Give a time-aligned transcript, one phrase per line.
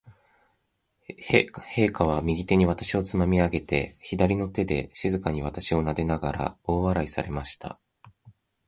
[1.29, 7.79] 陛下は、右手に私をつまみ上げて、左の手で静かに私をなでながら、大笑いされました。